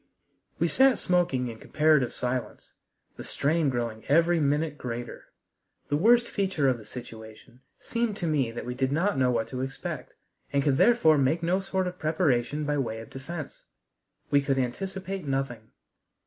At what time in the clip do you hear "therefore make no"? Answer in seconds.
10.77-11.59